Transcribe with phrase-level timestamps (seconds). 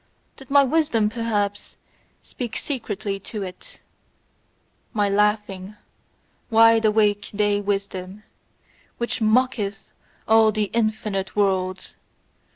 [0.35, 1.77] Did my wisdom perhaps
[2.23, 3.81] speak secretly to it,
[4.93, 5.75] my laughing,
[6.49, 8.23] wide awake day wisdom,
[8.97, 9.91] which mocketh
[10.27, 11.93] at all "infinite worlds"?